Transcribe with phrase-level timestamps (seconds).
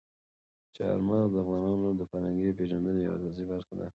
[0.75, 3.87] چار مغز د افغانانو د فرهنګي پیژندنې یوه اساسي برخه ده.